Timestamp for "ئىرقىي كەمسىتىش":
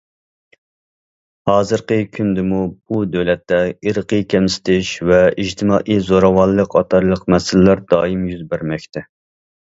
3.91-4.89